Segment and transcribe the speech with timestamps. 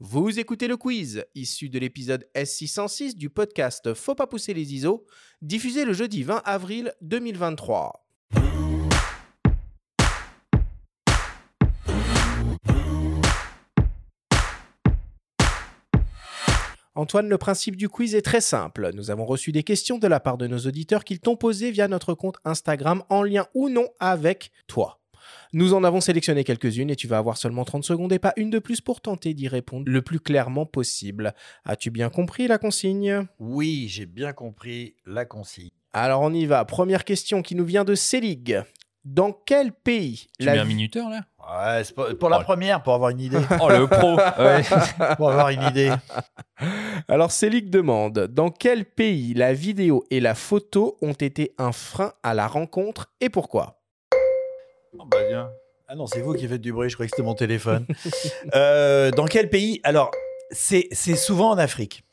[0.00, 5.04] Vous écoutez le quiz, issu de l'épisode S606 du podcast Faut pas pousser les ISO,
[5.42, 8.06] diffusé le jeudi 20 avril 2023.
[16.94, 18.92] Antoine, le principe du quiz est très simple.
[18.94, 21.88] Nous avons reçu des questions de la part de nos auditeurs qu'ils t'ont posées via
[21.88, 24.97] notre compte Instagram en lien ou non avec toi.
[25.52, 28.50] Nous en avons sélectionné quelques-unes et tu vas avoir seulement 30 secondes et pas une
[28.50, 31.34] de plus pour tenter d'y répondre le plus clairement possible.
[31.64, 33.26] As-tu bien compris la consigne?
[33.38, 35.70] Oui, j'ai bien compris la consigne.
[35.92, 36.64] Alors on y va.
[36.64, 38.60] Première question qui nous vient de Célig.
[39.04, 41.22] Dans quel pays Tu la mets un minuteur là?
[41.38, 42.42] Ouais, c'est pour, pour la Oh.
[42.42, 43.38] première, pour avoir une idée.
[43.62, 44.62] Oh le pro ouais.
[45.16, 45.90] pour avoir une idée.
[47.08, 52.12] Alors Célig demande Dans quel pays la vidéo et la photo ont été un frein
[52.22, 53.80] à la rencontre et pourquoi?
[54.96, 55.50] Oh, bah.
[55.90, 57.86] Ah non, c'est vous qui faites du bruit, je croyais que c'était mon téléphone.
[58.54, 60.10] Euh, dans quel pays Alors,
[60.50, 62.04] c'est souvent en Afrique.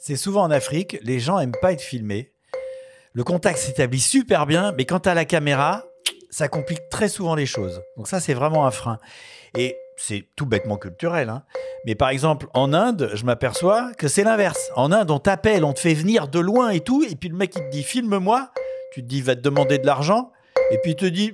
[0.00, 0.98] C'est souvent en Afrique.
[1.02, 2.32] Les gens aiment pas être filmés.
[3.12, 5.84] Le contact s'établit super bien, mais quand as la caméra,
[6.30, 7.80] ça complique très souvent les choses.
[7.96, 8.98] Donc ça, c'est vraiment un frein.
[9.56, 11.28] Et c'est tout bêtement culturel.
[11.28, 11.42] hein.
[11.84, 14.70] Mais par exemple, en Inde, je m'aperçois que c'est l'inverse.
[14.76, 17.36] En Inde, on t'appelle, on te fait venir de loin et tout, et puis le
[17.36, 18.50] mec, il te dit, filme-moi.
[18.92, 20.30] Tu te dis, va te demander de l'argent.
[20.70, 21.32] Et puis il te dit,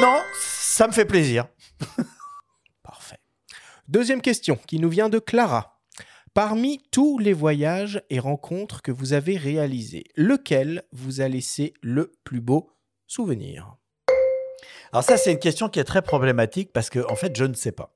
[0.00, 1.46] non, ça me fait plaisir.
[2.82, 3.18] Parfait.
[3.88, 5.80] Deuxième question qui nous vient de Clara.
[6.34, 12.12] Parmi tous les voyages et rencontres que vous avez réalisés, lequel vous a laissé le
[12.24, 12.70] plus beau
[13.06, 13.76] souvenir?
[14.92, 17.54] Alors ça, c'est une question qui est très problématique parce que, en fait, je ne
[17.54, 17.94] sais pas.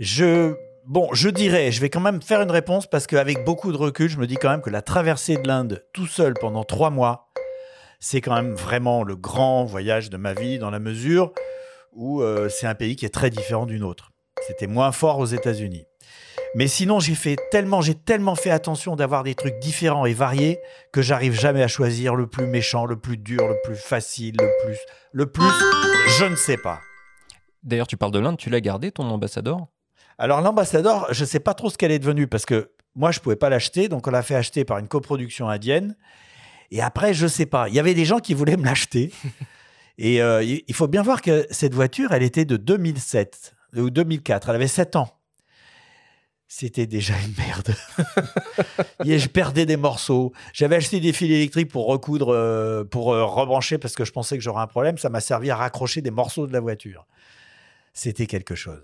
[0.00, 0.54] Je,
[0.86, 4.08] bon, je dirais, je vais quand même faire une réponse parce qu'avec beaucoup de recul,
[4.08, 7.31] je me dis quand même que la traversée de l'Inde tout seul pendant trois mois,
[8.02, 11.32] c'est quand même vraiment le grand voyage de ma vie dans la mesure
[11.92, 14.10] où euh, c'est un pays qui est très différent d'une autre.
[14.44, 15.84] C'était moins fort aux États-Unis.
[16.56, 20.58] Mais sinon, j'ai fait tellement, j'ai tellement fait attention d'avoir des trucs différents et variés
[20.92, 24.50] que j'arrive jamais à choisir le plus méchant, le plus dur, le plus facile, le
[24.64, 24.78] plus,
[25.12, 25.52] le plus,
[26.18, 26.80] je ne sais pas.
[27.62, 29.68] D'ailleurs, tu parles de l'Inde, tu l'as gardé ton ambassadeur?
[30.18, 33.20] Alors l'ambassadeur, je ne sais pas trop ce qu'elle est devenue parce que moi je
[33.20, 35.96] pouvais pas l'acheter, donc on l'a fait acheter par une coproduction indienne.
[36.72, 37.68] Et après, je sais pas.
[37.68, 39.12] Il y avait des gens qui voulaient me l'acheter.
[39.98, 43.90] Et euh, il il faut bien voir que cette voiture, elle était de 2007 ou
[43.90, 44.48] 2004.
[44.48, 45.20] Elle avait 7 ans.
[46.48, 47.74] C'était déjà une merde.
[49.04, 50.32] Et je perdais des morceaux.
[50.54, 54.38] J'avais acheté des fils électriques pour recoudre, euh, pour euh, rebrancher parce que je pensais
[54.38, 54.96] que j'aurais un problème.
[54.96, 57.06] Ça m'a servi à raccrocher des morceaux de la voiture.
[57.92, 58.82] C'était quelque chose.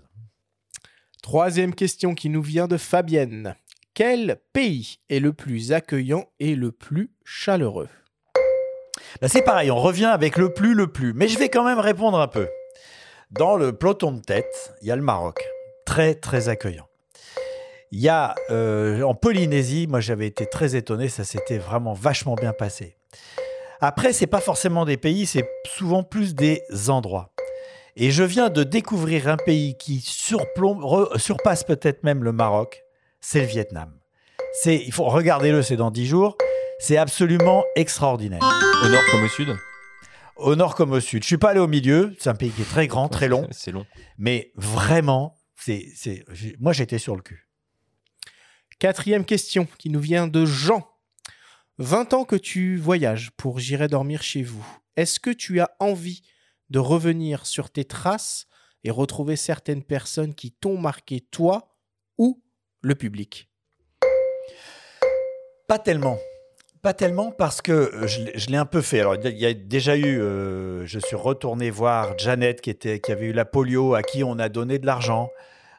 [1.23, 3.55] Troisième question qui nous vient de Fabienne.
[3.99, 7.89] Quel pays est le plus accueillant et le plus chaleureux?
[9.21, 11.11] Là, c'est pareil, on revient avec le plus, le plus.
[11.11, 12.47] Mais je vais quand même répondre un peu.
[13.31, 15.45] Dans le peloton de tête, il y a le Maroc.
[15.85, 16.87] Très, très accueillant.
[17.91, 22.35] Il y a euh, en Polynésie, moi j'avais été très étonné, ça s'était vraiment vachement
[22.35, 22.95] bien passé.
[23.81, 27.33] Après, c'est pas forcément des pays, c'est souvent plus des endroits.
[27.97, 30.85] Et je viens de découvrir un pays qui surplombe,
[31.17, 32.85] surpasse peut-être même le Maroc,
[33.21, 33.93] c'est le Vietnam.
[34.61, 36.37] C'est, il faut regarder-le, c'est dans 10 jours.
[36.79, 38.41] C'est absolument extraordinaire
[38.83, 39.55] Au nord comme au sud?
[40.37, 41.23] Au nord comme au sud.
[41.23, 43.47] Je suis pas allé au milieu, c'est un pays qui est très grand, très long,
[43.51, 43.85] C'est long.
[44.17, 46.23] mais vraiment, c'est, c'est,
[46.59, 47.49] moi j'étais sur le cul.
[48.79, 50.87] Quatrième question qui nous vient de Jean.
[51.79, 54.65] 20 ans que tu voyages pour J'irai dormir chez vous.
[54.95, 56.21] Est-ce que tu as envie
[56.69, 58.47] de revenir sur tes traces
[58.85, 61.75] et retrouver certaines personnes qui t'ont marqué, toi
[62.17, 62.41] ou
[62.81, 63.49] le public
[65.67, 66.17] Pas tellement.
[66.81, 69.01] Pas tellement parce que euh, je, l'ai- un peu fait.
[69.01, 72.71] Alors, il y a déjà eu, euh, je suis retourné voir Janet qui
[73.11, 75.29] avait eu la polio, à qui on a donné de l'argent,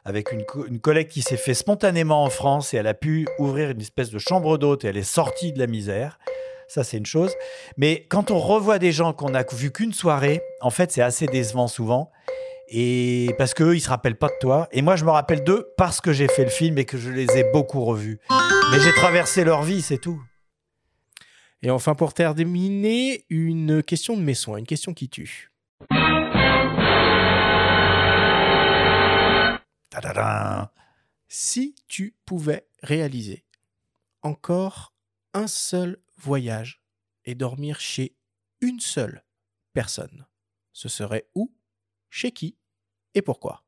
[0.05, 3.27] avec une, co- une collègue qui s'est fait spontanément en France et elle a pu
[3.39, 6.19] ouvrir une espèce de chambre d'hôte et elle est sortie de la misère.
[6.67, 7.33] Ça, c'est une chose.
[7.77, 11.25] Mais quand on revoit des gens qu'on a vu qu'une soirée, en fait, c'est assez
[11.25, 12.11] décevant souvent.
[12.73, 14.69] Et parce qu'eux, ils se rappellent pas de toi.
[14.71, 17.09] Et moi, je me rappelle d'eux parce que j'ai fait le film et que je
[17.09, 18.17] les ai beaucoup revus.
[18.71, 20.23] Mais j'ai traversé leur vie, c'est tout.
[21.61, 25.51] Et enfin, pour terminer, une question de mes soins, une question qui tue.
[29.89, 30.69] Tadadam.
[31.27, 33.43] Si tu pouvais réaliser
[34.21, 34.93] encore
[35.33, 36.81] un seul voyage
[37.25, 38.15] et dormir chez
[38.61, 39.25] une seule
[39.73, 40.25] personne,
[40.71, 41.53] ce serait où,
[42.09, 42.55] chez qui?
[43.15, 43.61] Et pourquoi?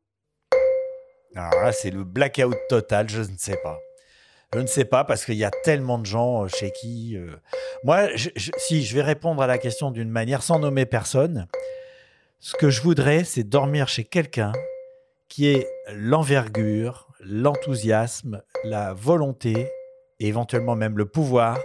[1.36, 3.80] Alors là, c'est le blackout total, je ne sais pas.
[4.54, 7.18] Je ne sais pas parce qu'il y a tellement de gens euh, chez qui.
[7.18, 7.36] euh,
[7.84, 8.10] Moi,
[8.58, 11.48] si je vais répondre à la question d'une manière sans nommer personne,
[12.40, 14.52] ce que je voudrais, c'est dormir chez quelqu'un
[15.28, 19.72] qui ait l'envergure, l'enthousiasme, la volonté
[20.20, 21.58] et éventuellement même le pouvoir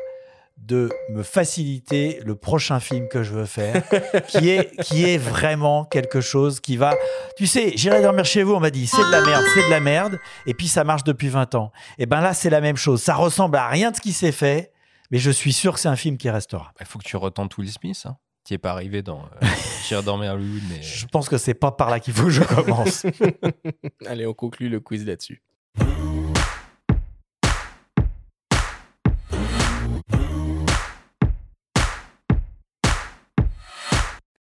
[0.58, 3.82] de me faciliter le prochain film que je veux faire,
[4.28, 6.94] qui est, qui est vraiment quelque chose qui va...
[7.37, 9.70] Tu sais, j'irai dormir chez vous, on m'a dit, c'est de la merde, c'est de
[9.70, 11.72] la merde, et puis ça marche depuis 20 ans.
[11.96, 13.02] Et ben là, c'est la même chose.
[13.02, 14.72] Ça ressemble à rien de ce qui s'est fait,
[15.10, 16.72] mais je suis sûr que c'est un film qui restera.
[16.81, 18.02] Il faut que tu retentes Will Smith.
[18.04, 18.16] Hein.
[18.44, 19.46] Tu es pas arrivé dans euh,
[19.88, 20.82] J'irai dormir à Hollywood, mais...
[20.82, 23.06] Je pense que c'est pas par là qu'il faut que je commence.
[24.06, 25.43] Allez, on conclut le quiz là-dessus.